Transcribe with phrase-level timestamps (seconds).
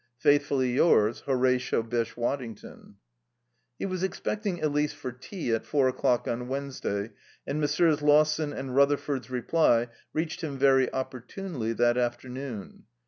[0.17, 2.95] Faithfully yours, "HORATIO BYSSHE WADDINGTON."
[3.77, 7.11] He was expecting Elise for tea at four o'clock on Wednesday,
[7.45, 8.01] and Messrs.
[8.01, 12.85] Lawson and Rutherford's reply reached him very opportunely that afternoon.